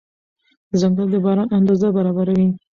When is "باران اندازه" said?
1.25-1.87